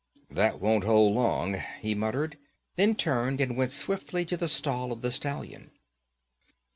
[0.31, 2.39] 'That won't hold long,' he muttered,
[2.75, 5.69] then turned and went swiftly to the stall of the stallion.